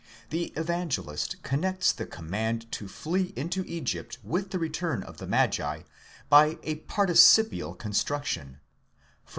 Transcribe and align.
The 0.31 0.45
Evangelist 0.55 1.43
con 1.43 1.61
nects 1.61 1.93
the 1.93 2.07
command 2.07 2.71
to 2.71 2.87
flee 2.87 3.33
into 3.35 3.63
Egypt 3.67 4.17
with 4.23 4.49
the 4.49 4.57
return 4.57 5.03
of 5.03 5.17
the 5.17 5.27
magi, 5.27 5.83
by 6.27 6.57
a 6.63 6.77
participial 6.77 7.75
construction 7.75 8.53
(v. 8.53 8.59